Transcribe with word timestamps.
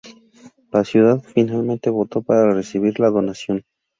La 0.71 0.83
ciudad 0.83 1.19
finalmente 1.21 1.91
votó 1.91 2.23
para 2.23 2.51
recibir 2.55 2.99
la 2.99 3.11
donación. 3.11 3.63